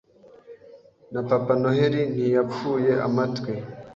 Na 1.13 1.21
papa 1.29 1.53
Noheli 1.61 2.01
ntiyapfuye 2.13 2.91
amatwi 3.07 3.53